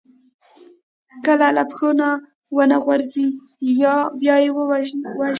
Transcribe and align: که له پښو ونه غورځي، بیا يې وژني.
که 1.23 1.31
له 1.57 1.63
پښو 1.69 1.89
ونه 2.55 2.77
غورځي، 2.83 3.27
بیا 4.19 4.35
يې 4.43 4.49
وژني. 4.69 5.03